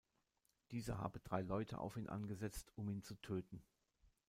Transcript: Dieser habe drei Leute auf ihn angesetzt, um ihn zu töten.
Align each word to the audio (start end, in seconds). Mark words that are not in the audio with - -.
Dieser 0.71 0.97
habe 0.97 1.19
drei 1.19 1.43
Leute 1.43 1.77
auf 1.77 1.95
ihn 1.95 2.09
angesetzt, 2.09 2.71
um 2.75 2.89
ihn 2.89 3.03
zu 3.03 3.13
töten. 3.13 3.61